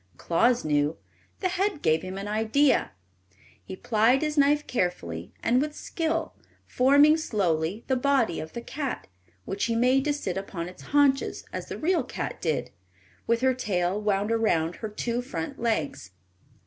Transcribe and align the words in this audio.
Claus 0.17 0.65
knew. 0.65 0.97
The 1.41 1.49
head 1.49 1.83
gave 1.83 2.01
him 2.01 2.17
an 2.17 2.27
idea. 2.27 2.89
He 3.63 3.75
plied 3.75 4.23
his 4.23 4.35
knife 4.35 4.65
carefully 4.65 5.31
and 5.43 5.61
with 5.61 5.75
skill, 5.75 6.33
forming 6.65 7.17
slowly 7.17 7.83
the 7.85 7.95
body 7.95 8.39
of 8.39 8.53
the 8.53 8.63
cat, 8.63 9.05
which 9.45 9.65
he 9.65 9.75
made 9.75 10.03
to 10.05 10.13
sit 10.13 10.37
upon 10.37 10.67
its 10.67 10.81
haunches 10.81 11.45
as 11.53 11.67
the 11.67 11.77
real 11.77 12.01
cat 12.03 12.41
did, 12.41 12.71
with 13.27 13.41
her 13.41 13.53
tail 13.53 14.01
wound 14.01 14.31
around 14.31 14.77
her 14.77 14.89
two 14.89 15.21
front 15.21 15.61
legs. 15.61 16.09